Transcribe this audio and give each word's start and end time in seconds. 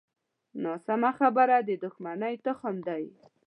ناسمه 0.63 1.11
خبره 1.19 1.55
د 1.67 1.69
دوښمنۍ 1.83 2.35
تخم 2.45 2.75
دی 2.87 3.03